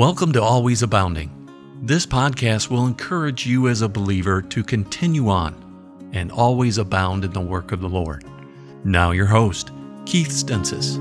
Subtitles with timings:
[0.00, 1.30] Welcome to Always Abounding.
[1.82, 5.54] This podcast will encourage you as a believer to continue on
[6.14, 8.24] and always abound in the work of the Lord.
[8.82, 9.72] Now, your host,
[10.06, 10.96] Keith Stensis.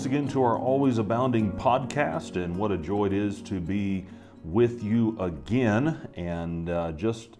[0.00, 4.06] Once again to our Always Abounding podcast, and what a joy it is to be
[4.44, 6.08] with you again.
[6.14, 7.36] And uh, just,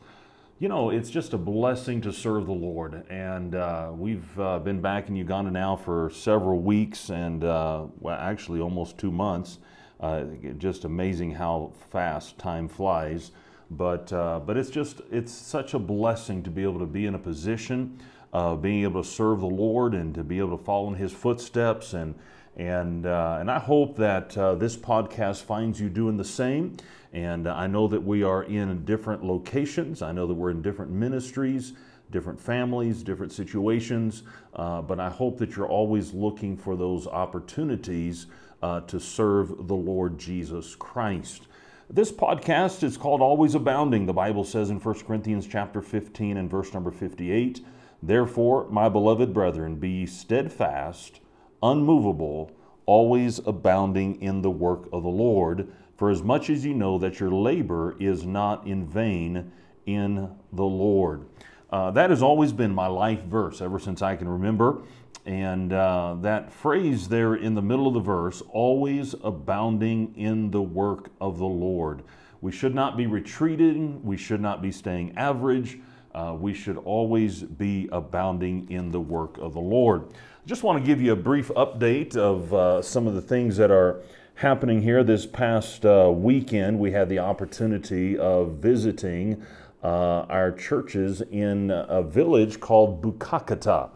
[0.58, 3.06] you know, it's just a blessing to serve the Lord.
[3.08, 8.18] And uh, we've uh, been back in Uganda now for several weeks, and uh, well,
[8.20, 9.58] actually almost two months.
[9.98, 10.24] Uh,
[10.58, 13.30] just amazing how fast time flies.
[13.70, 17.14] But uh, but it's just it's such a blessing to be able to be in
[17.14, 17.98] a position
[18.32, 21.12] uh, being able to serve the Lord and to be able to follow in His
[21.12, 21.94] footsteps.
[21.94, 22.14] And,
[22.56, 26.76] and, uh, and I hope that uh, this podcast finds you doing the same.
[27.12, 30.92] And I know that we are in different locations, I know that we're in different
[30.92, 31.72] ministries.
[32.10, 34.24] Different families, different situations,
[34.56, 38.26] uh, but I hope that you're always looking for those opportunities
[38.62, 41.46] uh, to serve the Lord Jesus Christ.
[41.88, 44.06] This podcast is called Always Abounding.
[44.06, 47.60] The Bible says in 1 Corinthians chapter 15 and verse number 58,
[48.02, 51.20] Therefore, my beloved brethren, be steadfast,
[51.62, 52.50] unmovable,
[52.86, 57.20] always abounding in the work of the Lord, for as much as you know that
[57.20, 59.52] your labor is not in vain
[59.86, 61.26] in the Lord.
[61.70, 64.82] Uh, that has always been my life verse ever since I can remember.
[65.26, 70.62] And uh, that phrase there in the middle of the verse, always abounding in the
[70.62, 72.02] work of the Lord.
[72.40, 75.78] We should not be retreating, we should not be staying average
[76.14, 80.04] uh, we should always be abounding in the work of the Lord.
[80.50, 83.70] Just want to give you a brief update of uh, some of the things that
[83.70, 84.02] are
[84.34, 85.04] happening here.
[85.04, 89.46] This past uh, weekend, we had the opportunity of visiting
[89.84, 93.90] uh, our churches in a village called Bukakata.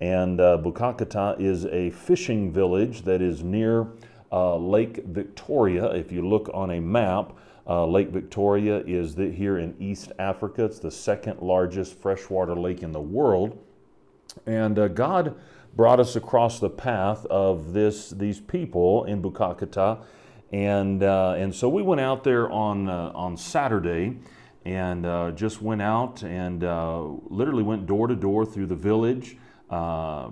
[0.00, 3.88] And uh, Bukakata is a fishing village that is near
[4.32, 5.90] uh, Lake Victoria.
[5.90, 7.34] If you look on a map,
[7.66, 10.64] uh, lake Victoria is the, here in East Africa.
[10.64, 13.62] It's the second largest freshwater lake in the world.
[14.46, 15.34] And uh, God
[15.76, 20.04] brought us across the path of this, these people in Bukakata.
[20.52, 24.16] And, uh, and so we went out there on, uh, on Saturday
[24.64, 29.36] and uh, just went out and uh, literally went door to door through the village.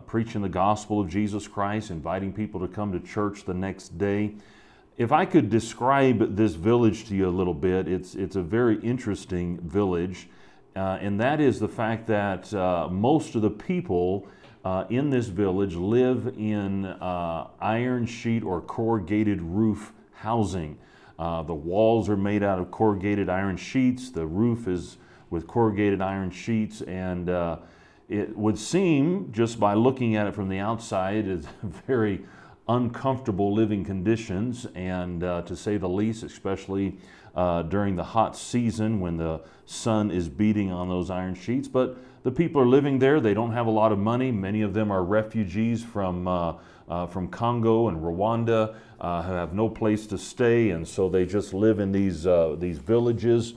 [0.06, 4.34] preaching the gospel of Jesus Christ, inviting people to come to church the next day.
[4.98, 8.80] If I could describe this village to you a little bit, it's, it's a very
[8.80, 10.28] interesting village,
[10.74, 14.26] uh, and that is the fact that uh, most of the people
[14.66, 20.76] uh, in this village live in uh, iron sheet or corrugated roof housing.
[21.20, 24.96] Uh, the walls are made out of corrugated iron sheets, the roof is
[25.30, 27.58] with corrugated iron sheets, and uh,
[28.08, 31.46] it would seem, just by looking at it from the outside, is
[31.86, 32.24] very
[32.68, 36.98] uncomfortable living conditions, and uh, to say the least, especially
[37.36, 41.68] uh, during the hot season when the sun is beating on those iron sheets.
[41.68, 43.20] But the people are living there.
[43.20, 44.32] They don't have a lot of money.
[44.32, 46.54] Many of them are refugees from, uh,
[46.88, 51.26] uh from Congo and Rwanda uh, who have no place to stay, and so they
[51.26, 53.54] just live in these, uh, these villages.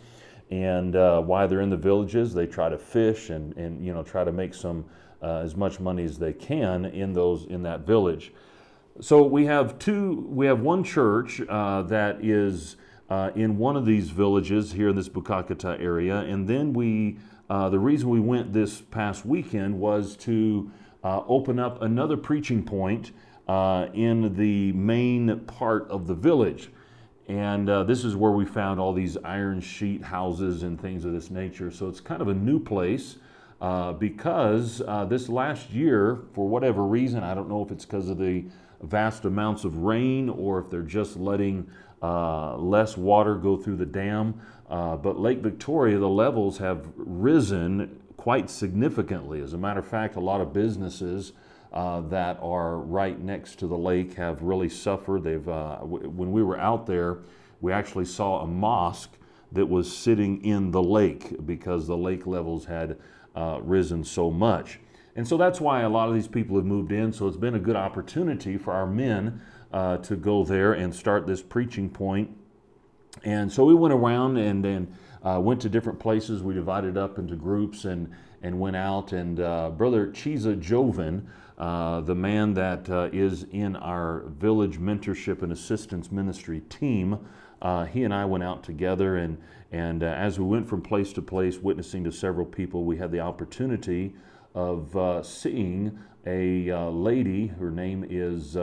[0.51, 4.23] And while they're in the villages, they try to fish and, and you know, try
[4.23, 4.84] to make some
[5.22, 8.34] as much money as they can in, those, in that village.
[9.01, 10.28] So we have two.
[10.28, 12.75] We have one church uh, that is
[13.09, 17.18] uh, in one of these villages here in this Bukakata area, and then we.
[17.50, 20.70] Uh, the reason we went this past weekend was to
[21.03, 23.12] uh, open up another preaching point
[23.47, 26.70] uh, in the main part of the village.
[27.28, 31.11] And uh, this is where we found all these iron sheet houses and things of
[31.11, 31.72] this nature.
[31.72, 33.17] So it's kind of a new place.
[33.97, 38.46] Because this last year, for whatever reason, I don't know if it's because of the
[38.82, 41.70] vast amounts of rain or if they're just letting
[42.01, 44.40] uh, less water go through the dam.
[44.69, 49.41] Uh, but Lake Victoria, the levels have risen quite significantly.
[49.41, 51.34] As a matter of fact, a lot of businesses
[51.73, 55.23] uh, that are right next to the lake have really suffered.
[55.23, 57.19] They've, uh, w- when we were out there,
[57.61, 59.11] we actually saw a mosque
[59.51, 62.97] that was sitting in the lake because the lake levels had
[63.35, 64.79] uh, risen so much.
[65.16, 67.11] And so that's why a lot of these people have moved in.
[67.11, 69.41] So it's been a good opportunity for our men
[69.72, 72.30] uh, to go there and start this preaching point.
[73.24, 76.42] And so we went around and, then uh, went to different places.
[76.42, 78.10] We divided up into groups and,
[78.42, 79.12] and went out.
[79.12, 81.28] And uh, Brother Chiza Joven,
[81.58, 87.20] uh, the man that uh, is in our village mentorship and assistance ministry team,
[87.62, 89.18] uh, he and I went out together.
[89.18, 89.38] And,
[89.72, 93.20] and as we went from place to place, witnessing to several people, we had the
[93.20, 94.16] opportunity
[94.56, 97.48] of seeing a lady.
[97.48, 98.58] Her name is.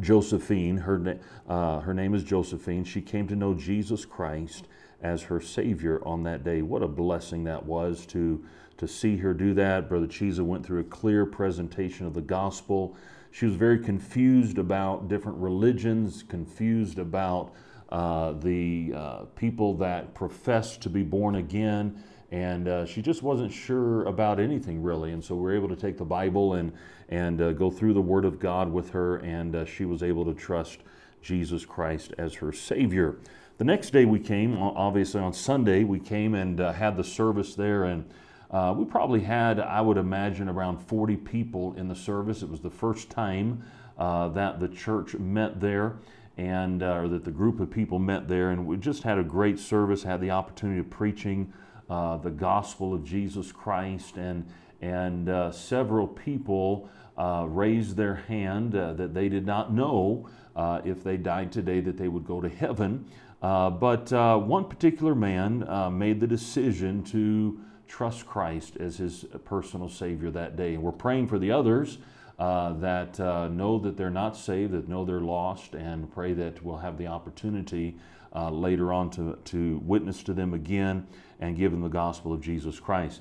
[0.00, 1.18] Josephine, her,
[1.48, 2.84] uh, her name is Josephine.
[2.84, 4.66] She came to know Jesus Christ
[5.02, 6.62] as her Savior on that day.
[6.62, 8.44] What a blessing that was to,
[8.76, 9.88] to see her do that.
[9.88, 12.96] Brother Chiza went through a clear presentation of the gospel.
[13.30, 17.52] She was very confused about different religions, confused about
[17.90, 23.52] uh, the uh, people that profess to be born again and uh, she just wasn't
[23.52, 25.12] sure about anything really.
[25.12, 26.72] And so we were able to take the Bible and
[27.08, 30.24] and uh, go through the Word of God with her, and uh, she was able
[30.26, 30.80] to trust
[31.22, 33.16] Jesus Christ as her Savior.
[33.56, 37.54] The next day we came, obviously on Sunday, we came and uh, had the service
[37.54, 38.04] there, and
[38.50, 42.42] uh, we probably had, I would imagine, around 40 people in the service.
[42.42, 43.62] It was the first time
[43.98, 45.96] uh, that the church met there
[46.36, 49.58] and uh, that the group of people met there, and we just had a great
[49.58, 50.04] service.
[50.04, 51.52] Had the opportunity of preaching
[51.88, 54.46] uh, the gospel of Jesus Christ, and
[54.80, 60.80] and uh, several people uh, raised their hand uh, that they did not know uh,
[60.84, 63.04] if they died today that they would go to heaven.
[63.40, 64.12] But
[64.46, 65.66] one particular man
[65.98, 70.74] made the decision to trust Christ as his personal Savior that day.
[70.74, 71.98] And we're praying for the others.
[72.38, 76.62] Uh, that uh, know that they're not saved, that know they're lost, and pray that
[76.62, 77.96] we'll have the opportunity
[78.34, 81.06] uh, later on to, to witness to them again
[81.40, 83.20] and give them the gospel of Jesus Christ.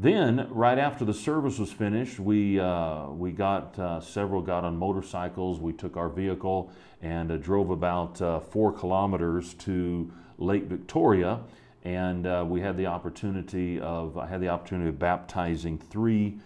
[0.00, 4.76] Then, right after the service was finished, we, uh, we got uh, several got on
[4.76, 5.58] motorcycles.
[5.58, 6.70] We took our vehicle
[7.02, 11.40] and uh, drove about uh, four kilometers to Lake Victoria,
[11.82, 16.38] and uh, we had the opportunity of I had the opportunity of baptizing three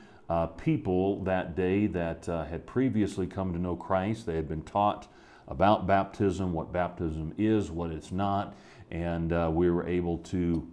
[0.56, 4.24] people that day that had previously come to know Christ.
[4.24, 5.06] They had been taught
[5.48, 8.54] about baptism, what baptism is, what it's not,
[8.90, 10.66] and we were able to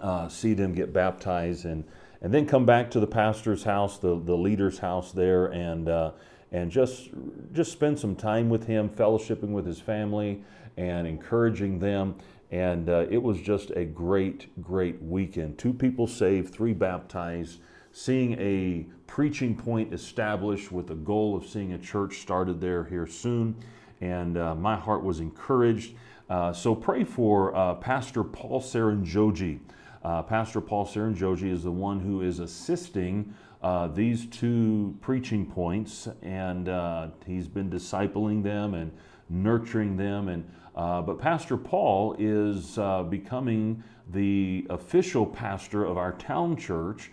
[0.00, 1.84] uh, see them get baptized and
[2.22, 6.12] and then come back to the pastor's house, the, the leader's house there, and uh,
[6.52, 7.10] and just
[7.52, 10.42] just spend some time with him, fellowshipping with his family,
[10.76, 12.14] and encouraging them.
[12.52, 15.58] And uh, it was just a great, great weekend.
[15.58, 17.60] Two people saved, three baptized,
[17.92, 23.06] seeing a preaching point established with the goal of seeing a church started there here
[23.06, 23.56] soon.
[24.02, 25.94] And uh, my heart was encouraged.
[26.28, 29.60] Uh, so pray for uh, Pastor Paul Saranjoji.
[30.02, 33.32] Uh, Pastor Paul Saranjoji is the one who is assisting
[33.62, 38.90] uh, these two preaching points, and uh, he's been discipling them and
[39.28, 40.28] nurturing them.
[40.28, 47.12] And but Pastor Paul is becoming the official pastor of our town church.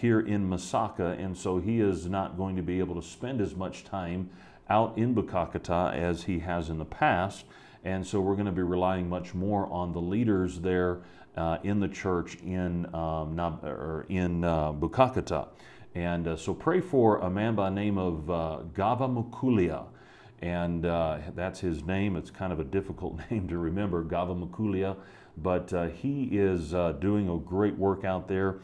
[0.00, 3.54] Here in Masaka, and so he is not going to be able to spend as
[3.56, 4.30] much time
[4.68, 7.44] out in Bukakata as he has in the past.
[7.84, 11.02] And so we're going to be relying much more on the leaders there
[11.36, 15.48] uh, in the church in, um, or in uh, Bukakata.
[15.94, 19.84] And uh, so pray for a man by the name of uh, Gava Mukulia.
[20.42, 22.16] And uh, that's his name.
[22.16, 24.96] It's kind of a difficult name to remember, Gava Mukulia.
[25.38, 28.60] But uh, he is doing a great work out there.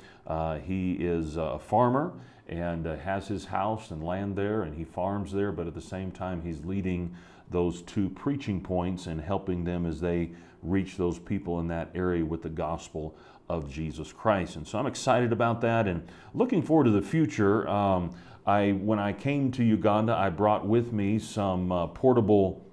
[0.65, 2.15] he is a farmer
[2.49, 6.11] and has his house and land there, and he farms there, but at the same
[6.11, 7.15] time, he's leading
[7.51, 10.31] those two preaching points and helping them as they
[10.63, 13.15] reach those people in that area with the gospel
[13.49, 14.57] of Jesus Christ.
[14.57, 17.69] And so I'm excited about that and looking forward to the future.
[17.69, 18.15] Um,
[18.47, 22.65] I, when I came to Uganda, I brought with me some uh, portable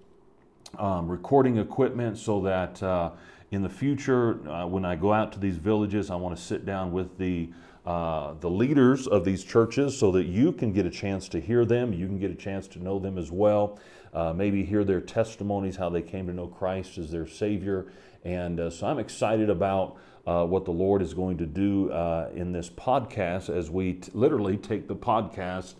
[0.78, 3.12] um, recording equipment so that uh,
[3.52, 6.66] in the future, uh, when I go out to these villages, I want to sit
[6.66, 7.50] down with the
[7.90, 11.66] uh, the leaders of these churches so that you can get a chance to hear
[11.66, 13.80] them, you can get a chance to know them as well,
[14.14, 17.88] uh, maybe hear their testimonies, how they came to know Christ as their Savior.
[18.24, 22.30] And uh, so I'm excited about uh, what the Lord is going to do uh,
[22.36, 25.74] in this podcast as we t- literally take the podcast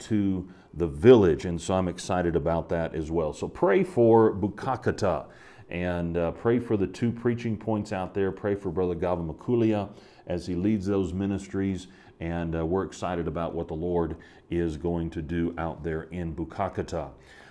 [0.00, 1.44] to the village.
[1.44, 3.32] And so I'm excited about that as well.
[3.32, 5.26] So pray for Bukakata
[5.68, 8.32] and pray for the two preaching points out there.
[8.32, 9.90] Pray for Brother Gava Makulia
[10.30, 11.88] as he leads those ministries.
[12.20, 14.16] And uh, we're excited about what the Lord
[14.50, 17.10] is going to do out there in Bukakata.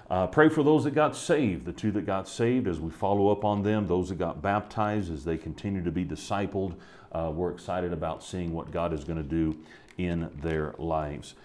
[0.09, 3.29] Uh, pray for those that got saved, the two that got saved as we follow
[3.29, 6.75] up on them, those that got baptized as they continue to be discipled.
[7.12, 9.57] Uh, we're excited about seeing what God is going to do
[9.98, 11.36] in their lives.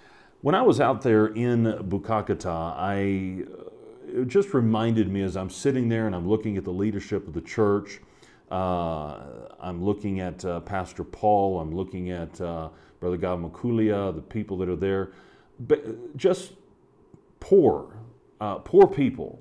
[0.40, 5.50] When I was out there in Bukakata, I uh, it just reminded me as I'm
[5.50, 8.00] sitting there and I'm looking at the leadership of the church.
[8.54, 11.58] Uh, I'm looking at uh, Pastor Paul.
[11.58, 12.68] I'm looking at uh,
[13.00, 15.10] Brother God Makulia, the people that are there.
[15.58, 16.52] But just
[17.40, 17.96] poor,
[18.38, 19.40] poor people.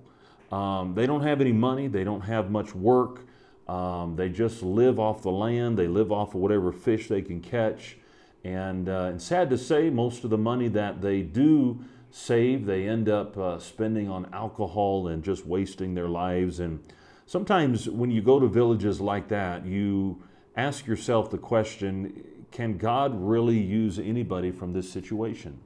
[0.51, 1.87] Um, they don't have any money.
[1.87, 3.19] They don't have much work.
[3.67, 5.77] Um, they just live off the land.
[5.77, 7.97] They live off of whatever fish they can catch.
[8.43, 12.87] And, uh, and sad to say, most of the money that they do save, they
[12.87, 16.59] end up uh, spending on alcohol and just wasting their lives.
[16.59, 16.83] And
[17.33, 20.21] sometimes when you go to villages like that, you
[20.55, 25.59] ask yourself the question can God really use anybody from this situation?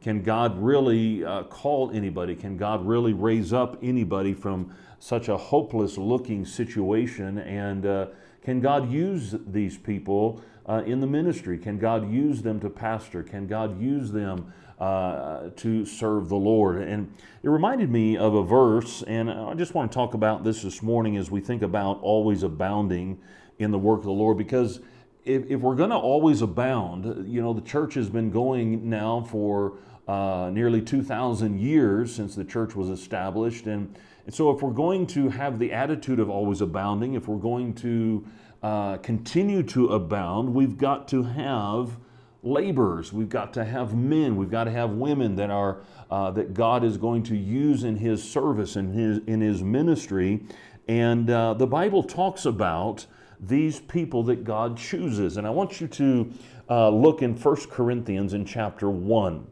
[0.00, 2.34] Can God really uh, call anybody?
[2.34, 7.36] Can God really raise up anybody from such a hopeless looking situation?
[7.36, 8.06] And uh,
[8.42, 11.58] can God use these people uh, in the ministry?
[11.58, 13.22] Can God use them to pastor?
[13.22, 16.82] Can God use them uh, to serve the Lord?
[16.82, 17.12] And
[17.42, 20.82] it reminded me of a verse, and I just want to talk about this this
[20.82, 23.18] morning as we think about always abounding
[23.58, 24.80] in the work of the Lord because
[25.24, 29.22] if, if we're going to always abound, you know, the church has been going now
[29.22, 33.66] for uh, nearly 2,000 years since the church was established.
[33.66, 37.36] And, and so, if we're going to have the attitude of always abounding, if we're
[37.36, 38.26] going to
[38.62, 41.98] uh, continue to abound, we've got to have
[42.44, 45.78] laborers, we've got to have men, we've got to have women that are
[46.10, 50.42] uh, that God is going to use in His service and His in His ministry.
[50.86, 53.06] And uh, the Bible talks about
[53.40, 55.36] these people that God chooses.
[55.36, 56.32] And I want you to
[56.68, 59.46] uh, look in 1 Corinthians in chapter 1.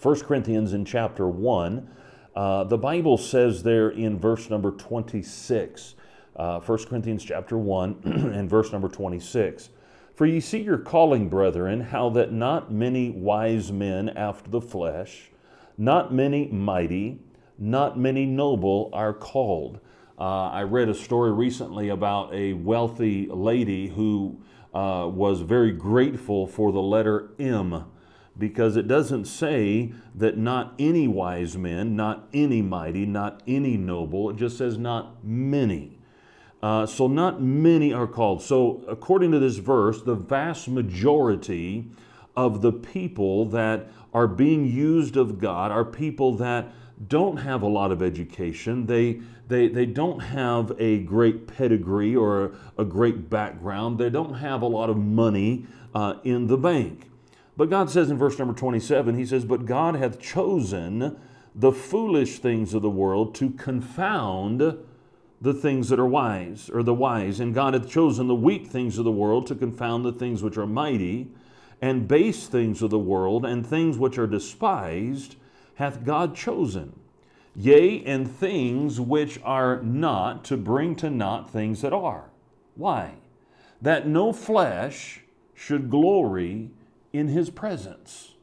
[0.00, 1.88] 1 Corinthians in chapter 1,
[2.34, 5.94] uh, the Bible says there in verse number 26,
[6.36, 9.70] uh, 1 Corinthians chapter 1 and verse number 26.
[10.16, 15.30] For ye see your calling, brethren, how that not many wise men after the flesh,
[15.76, 17.18] not many mighty,
[17.58, 19.78] not many noble are called.
[20.18, 24.40] Uh, I read a story recently about a wealthy lady who
[24.72, 27.84] uh, was very grateful for the letter M
[28.38, 34.30] because it doesn't say that not any wise men, not any mighty, not any noble.
[34.30, 35.98] It just says not many.
[36.62, 38.42] Uh, so, not many are called.
[38.42, 41.90] So, according to this verse, the vast majority
[42.36, 46.72] of the people that are being used of God are people that
[47.08, 48.86] don't have a lot of education.
[48.86, 53.98] They, they, they don't have a great pedigree or a great background.
[53.98, 57.10] They don't have a lot of money uh, in the bank.
[57.56, 61.18] But God says in verse number 27, He says, But God hath chosen
[61.54, 64.78] the foolish things of the world to confound
[65.40, 67.40] the things that are wise, or the wise.
[67.40, 70.56] And God hath chosen the weak things of the world to confound the things which
[70.56, 71.28] are mighty,
[71.82, 75.36] and base things of the world, and things which are despised,
[75.74, 76.98] hath God chosen.
[77.54, 82.30] Yea, and things which are not, to bring to naught things that are.
[82.74, 83.14] Why?
[83.80, 85.22] That no flesh
[85.54, 86.70] should glory
[87.12, 88.34] in his presence,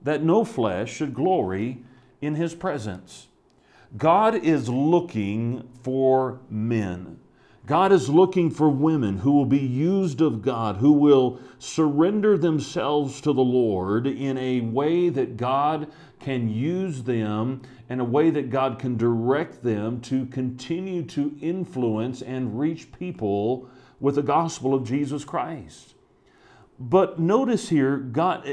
[0.00, 1.84] that no flesh should glory
[2.22, 3.28] in his presence.
[3.96, 7.20] God is looking for men.
[7.66, 13.20] God is looking for women who will be used of God, who will surrender themselves
[13.22, 18.50] to the Lord in a way that God can use them, in a way that
[18.50, 24.84] God can direct them to continue to influence and reach people with the gospel of
[24.84, 25.94] Jesus Christ.
[26.78, 28.46] But notice here, God,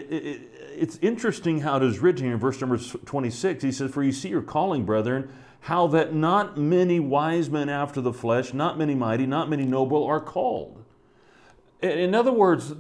[0.76, 3.64] it's interesting how it is written here in verse number 26.
[3.64, 8.02] He says, For you see your calling, brethren, how that not many wise men after
[8.02, 10.84] the flesh, not many mighty, not many noble are called.
[11.82, 12.74] In other words,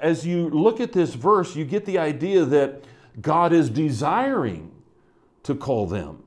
[0.00, 2.84] as you look at this verse, you get the idea that
[3.20, 4.70] God is desiring
[5.44, 6.22] to call them.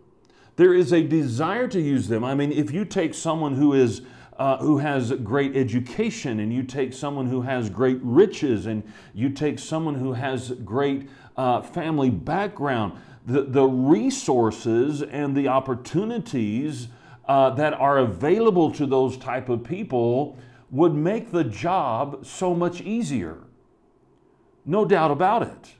[0.55, 2.23] There is a desire to use them.
[2.23, 4.01] I mean, if you take someone who is
[4.37, 9.29] uh, who has great education, and you take someone who has great riches, and you
[9.29, 12.93] take someone who has great uh, family background,
[13.25, 16.87] the, the resources and the opportunities
[17.27, 20.37] uh, that are available to those type of people
[20.69, 23.39] would make the job so much easier.
[24.65, 25.71] No doubt about it.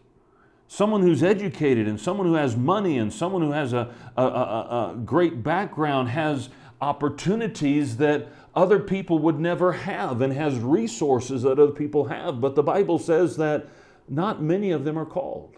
[0.68, 4.26] Someone who's educated and someone who has money and someone who has a, a, a,
[4.26, 6.50] a great background has
[6.81, 12.41] opportunities that other people would never have and has resources that other people have.
[12.41, 13.67] But the Bible says that
[14.07, 15.55] not many of them are called.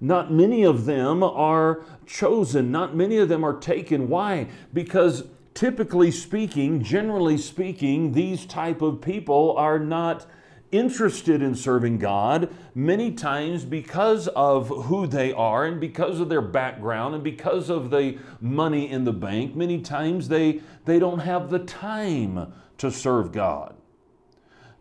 [0.00, 2.70] Not many of them are chosen.
[2.72, 4.08] Not many of them are taken.
[4.08, 4.48] Why?
[4.72, 10.26] Because typically speaking, generally speaking, these type of people are not
[10.72, 16.42] interested in serving God many times because of who they are and because of their
[16.42, 19.56] background and because of the money in the bank.
[19.56, 23.79] Many times they, they don't have the time to serve God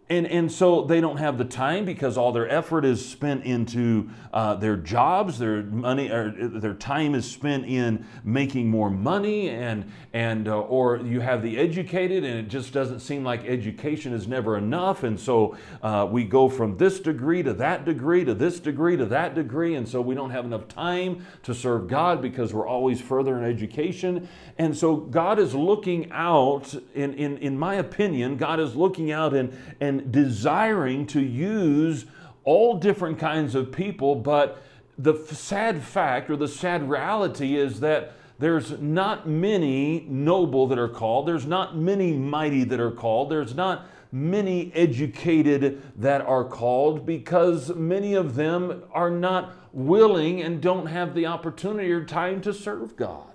[0.10, 4.10] and and so they don't have the time because all their effort is spent into
[4.34, 9.90] uh, their jobs their money or their time is spent in making more money and
[10.14, 14.28] and uh, or you have the educated and it just doesn't seem like education is
[14.28, 15.04] never enough.
[15.04, 19.06] And so uh, we go from this degree to that degree to this degree to
[19.06, 19.76] that degree.
[19.76, 23.44] And so we don't have enough time to serve god because we're always further in
[23.44, 24.28] education.
[24.58, 29.34] And so god is looking out in in, in my opinion god is looking out
[29.34, 32.06] and and desiring to use
[32.44, 34.62] all different kinds of people, but
[34.98, 40.90] the sad fact or the sad reality is that there's not many noble that are
[40.90, 47.06] called, there's not many mighty that are called, there's not many educated that are called
[47.06, 52.54] because many of them are not willing and don't have the opportunity or time to
[52.54, 53.26] serve God.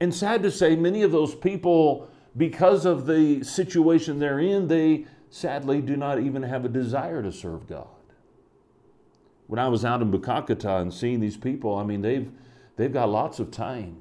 [0.00, 5.06] And sad to say, many of those people because of the situation they're in, they
[5.30, 7.88] sadly do not even have a desire to serve God.
[9.46, 12.30] When I was out in Bukakata and seeing these people, I mean, they've,
[12.76, 14.00] they've got lots of time.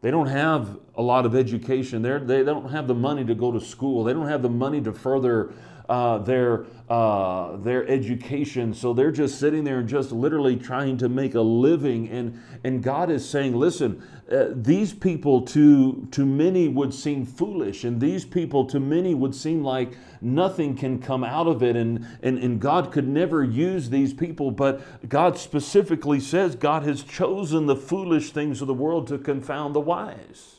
[0.00, 2.02] They don't have a lot of education.
[2.02, 4.04] They're, they don't have the money to go to school.
[4.04, 5.52] They don't have the money to further
[5.88, 8.74] uh, their, uh, their education.
[8.74, 12.08] So they're just sitting there and just literally trying to make a living.
[12.08, 17.84] And, and God is saying, listen, uh, these people to, to many would seem foolish,
[17.84, 22.04] and these people to many would seem like nothing can come out of it, and,
[22.22, 24.50] and, and God could never use these people.
[24.50, 29.74] But God specifically says God has chosen the foolish things of the world to confound
[29.74, 30.56] the wise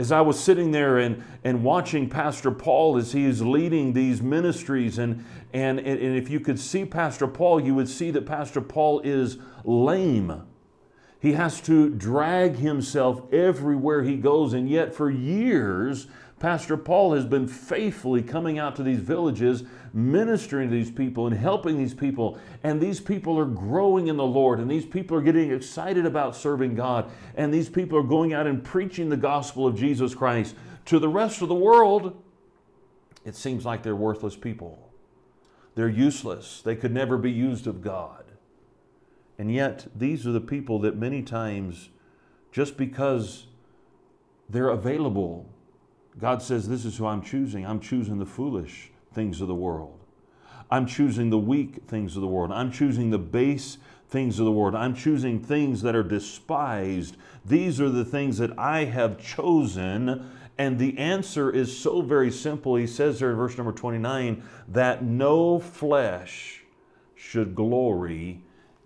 [0.00, 4.22] as I was sitting there and, and watching Pastor Paul as he is leading these
[4.22, 8.62] ministries, and, and, and if you could see Pastor Paul, you would see that Pastor
[8.62, 10.42] Paul is lame.
[11.20, 16.06] He has to drag himself everywhere he goes, and yet for years,
[16.40, 21.36] Pastor Paul has been faithfully coming out to these villages, ministering to these people and
[21.36, 22.38] helping these people.
[22.62, 26.34] And these people are growing in the Lord, and these people are getting excited about
[26.34, 27.10] serving God.
[27.36, 31.10] And these people are going out and preaching the gospel of Jesus Christ to the
[31.10, 32.22] rest of the world.
[33.26, 34.90] It seems like they're worthless people.
[35.74, 36.62] They're useless.
[36.62, 38.24] They could never be used of God.
[39.38, 41.90] And yet, these are the people that many times,
[42.50, 43.46] just because
[44.48, 45.46] they're available
[46.18, 47.66] God says, This is who I'm choosing.
[47.66, 49.98] I'm choosing the foolish things of the world.
[50.70, 52.52] I'm choosing the weak things of the world.
[52.52, 54.74] I'm choosing the base things of the world.
[54.74, 57.16] I'm choosing things that are despised.
[57.44, 60.30] These are the things that I have chosen.
[60.58, 62.76] And the answer is so very simple.
[62.76, 66.62] He says there in verse number 29 that no flesh
[67.14, 68.42] should glory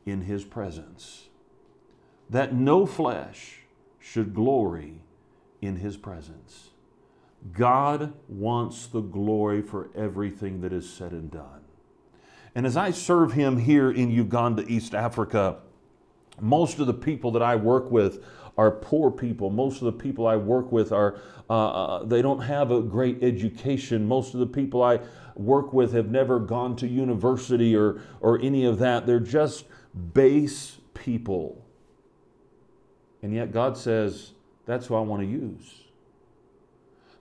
[0.06, 1.28] in his presence.
[2.30, 3.62] That no flesh
[3.98, 5.00] should glory
[5.60, 6.70] in his presence.
[7.52, 11.60] God wants the glory for everything that is said and done.
[12.54, 15.58] And as I serve Him here in Uganda, East Africa,
[16.40, 18.24] most of the people that I work with
[18.56, 19.50] are poor people.
[19.50, 23.22] Most of the people I work with are, uh, uh, they don't have a great
[23.22, 24.06] education.
[24.06, 25.00] Most of the people I
[25.34, 29.06] work with have never gone to university or, or any of that.
[29.06, 29.66] They're just
[30.12, 31.64] base people.
[33.22, 34.32] And yet God says,
[34.66, 35.83] that's who I want to use.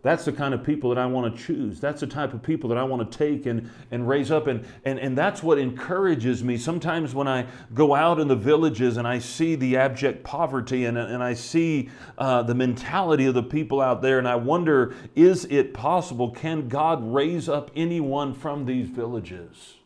[0.03, 1.79] That's the kind of people that I want to choose.
[1.79, 4.47] That's the type of people that I want to take and, and raise up.
[4.47, 6.57] And, and, and that's what encourages me.
[6.57, 10.97] Sometimes when I go out in the villages and I see the abject poverty and,
[10.97, 15.45] and I see uh, the mentality of the people out there, and I wonder, is
[15.45, 16.31] it possible?
[16.31, 19.77] Can God raise up anyone from these villages?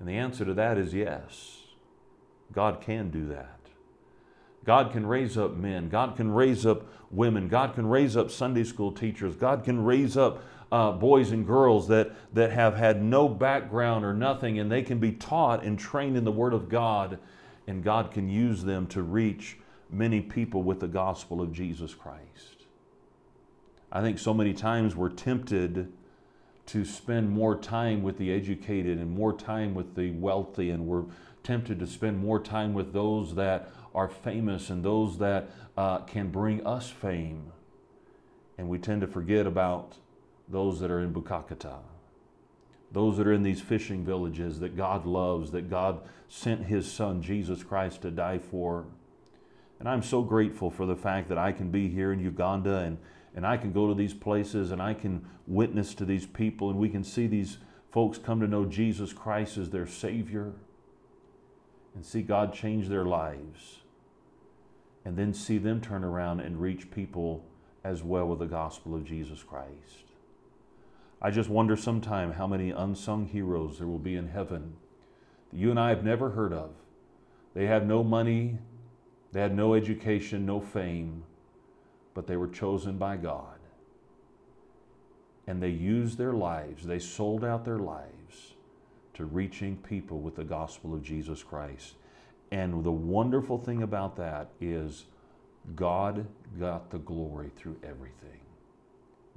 [0.00, 1.58] And the answer to that is yes.
[2.52, 3.59] God can do that.
[4.64, 5.88] God can raise up men.
[5.88, 7.48] God can raise up women.
[7.48, 9.36] God can raise up Sunday school teachers.
[9.36, 14.14] God can raise up uh, boys and girls that, that have had no background or
[14.14, 17.18] nothing, and they can be taught and trained in the Word of God,
[17.66, 19.58] and God can use them to reach
[19.90, 22.66] many people with the gospel of Jesus Christ.
[23.90, 25.92] I think so many times we're tempted
[26.66, 31.04] to spend more time with the educated and more time with the wealthy, and we're
[31.42, 36.30] tempted to spend more time with those that are famous and those that uh, can
[36.30, 37.52] bring us fame.
[38.58, 39.96] And we tend to forget about
[40.48, 41.78] those that are in Bukakata,
[42.92, 47.22] those that are in these fishing villages that God loves, that God sent His Son,
[47.22, 48.84] Jesus Christ, to die for.
[49.78, 52.98] And I'm so grateful for the fact that I can be here in Uganda and,
[53.34, 56.78] and I can go to these places and I can witness to these people and
[56.78, 57.58] we can see these
[57.90, 60.52] folks come to know Jesus Christ as their Savior
[61.94, 63.79] and see God change their lives
[65.04, 67.44] and then see them turn around and reach people
[67.84, 70.10] as well with the gospel of Jesus Christ.
[71.22, 74.74] I just wonder sometime how many unsung heroes there will be in heaven
[75.50, 76.70] that you and I have never heard of.
[77.54, 78.58] They had no money,
[79.32, 81.24] they had no education, no fame,
[82.14, 83.58] but they were chosen by God.
[85.46, 88.54] And they used their lives, they sold out their lives
[89.14, 91.94] to reaching people with the gospel of Jesus Christ.
[92.50, 95.04] And the wonderful thing about that is
[95.76, 96.26] God
[96.58, 98.40] got the glory through everything.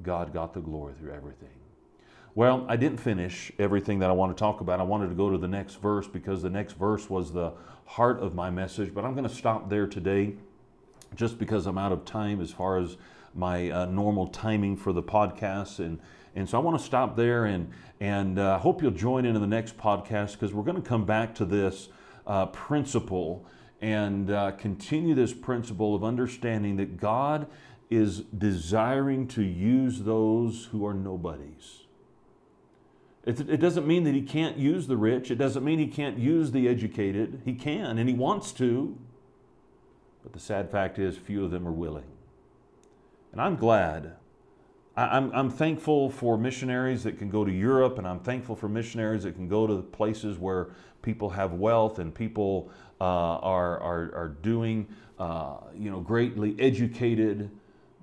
[0.02, 1.50] God got the glory through everything.
[2.36, 4.80] Well, I didn't finish everything that I want to talk about.
[4.80, 7.54] I wanted to go to the next verse because the next verse was the
[7.86, 10.34] heart of my message, but I'm going to stop there today
[11.16, 12.98] just because I'm out of time as far as
[13.36, 15.78] my uh, normal timing for the podcast.
[15.78, 16.00] And,
[16.36, 19.42] and so I want to stop there and, and uh, hope you'll join in in
[19.42, 21.90] the next podcast because we're going to come back to this
[22.26, 23.46] uh, principle
[23.82, 27.48] and uh, continue this principle of understanding that God
[27.90, 31.82] is desiring to use those who are nobodies.
[33.26, 35.32] It, it, doesn't mean that he can't use the rich.
[35.32, 37.42] It doesn't mean he can't use the educated.
[37.46, 38.98] He can, and he wants to.
[40.24, 42.08] But the sad fact is, few of them are willing.
[43.32, 44.16] And I'm glad.
[44.96, 48.70] I, I'm, I'm thankful for missionaries that can go to Europe, and I'm thankful for
[48.70, 50.70] missionaries that can go to places where
[51.02, 54.88] people have wealth and people uh, are, are, are doing,
[55.20, 57.50] uh, you know, greatly educated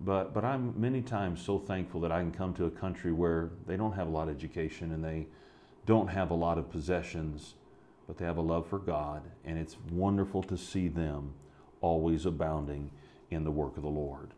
[0.00, 3.50] but, but I'm many times so thankful that I can come to a country where
[3.66, 5.26] they don't have a lot of education and they
[5.84, 7.54] don't have a lot of possessions,
[8.06, 9.22] but they have a love for God.
[9.44, 11.34] And it's wonderful to see them
[11.82, 12.90] always abounding
[13.30, 14.30] in the work of the Lord.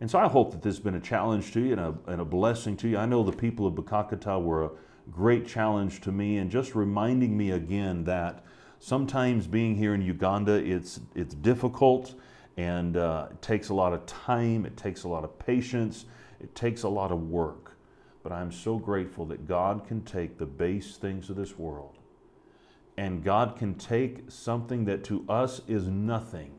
[0.00, 2.20] And so I hope that this has been a challenge to you and a, and
[2.20, 2.96] a blessing to you.
[2.96, 4.70] I know the people of Bukakata were a
[5.10, 8.44] great challenge to me and just reminding me again that
[8.78, 12.14] sometimes being here in Uganda, it's, it's difficult
[12.56, 16.06] and uh, it takes a lot of time, it takes a lot of patience,
[16.40, 17.76] it takes a lot of work.
[18.22, 21.98] But I'm so grateful that God can take the base things of this world
[22.96, 26.52] and God can take something that to us is nothing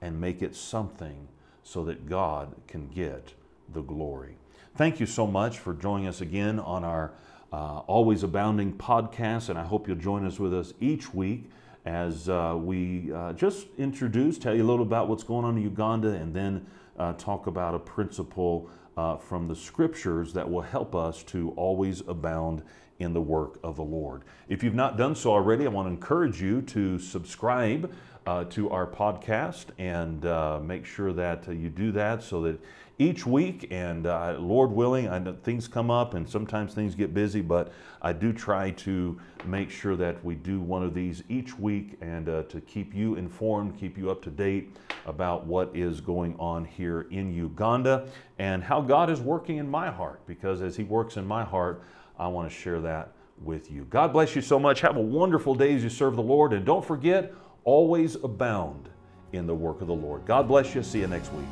[0.00, 1.28] and make it something
[1.68, 3.34] so that God can get
[3.74, 4.38] the glory.
[4.76, 7.12] Thank you so much for joining us again on our
[7.52, 11.50] uh, Always Abounding podcast, and I hope you'll join us with us each week
[11.84, 15.62] as uh, we uh, just introduce, tell you a little about what's going on in
[15.62, 16.66] Uganda, and then
[16.98, 22.00] uh, talk about a principle uh, from the scriptures that will help us to always
[22.08, 22.62] abound
[22.98, 24.22] in the work of the Lord.
[24.48, 27.92] If you've not done so already, I want to encourage you to subscribe
[28.28, 32.60] uh, to our podcast and uh, make sure that you do that so that
[32.98, 33.68] each week.
[33.70, 37.72] And uh, Lord willing, I know things come up and sometimes things get busy, but
[38.02, 42.28] I do try to make sure that we do one of these each week and
[42.28, 46.66] uh, to keep you informed, keep you up to date about what is going on
[46.66, 50.20] here in Uganda and how God is working in my heart.
[50.26, 51.82] Because as He works in my heart,
[52.18, 53.12] I want to share that
[53.42, 53.86] with you.
[53.88, 54.82] God bless you so much.
[54.82, 56.52] Have a wonderful day as you serve the Lord.
[56.52, 57.32] And don't forget,
[57.68, 58.88] always abound
[59.32, 60.24] in the work of the Lord.
[60.24, 60.82] God bless you.
[60.82, 61.44] See you next week.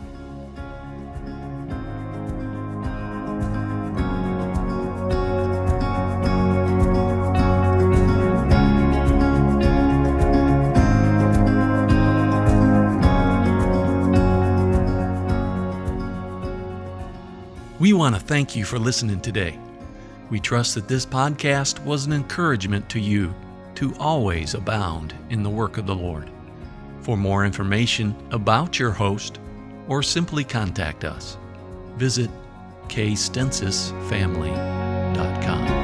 [17.79, 19.59] We want to thank you for listening today.
[20.31, 23.35] We trust that this podcast was an encouragement to you
[23.77, 26.31] to always abound in the work of the Lord.
[27.01, 29.39] For more information about your host,
[29.89, 31.39] or simply contact us,
[31.97, 32.31] visit
[32.89, 35.76] kstensisfamily.com.